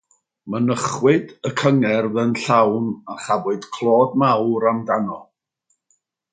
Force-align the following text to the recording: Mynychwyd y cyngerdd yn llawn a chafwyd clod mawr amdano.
Mynychwyd 0.53 1.33
y 1.49 1.51
cyngerdd 1.61 2.17
yn 2.23 2.33
llawn 2.45 2.89
a 3.15 3.19
chafwyd 3.27 3.69
clod 3.77 4.19
mawr 4.25 4.69
amdano. 4.75 5.23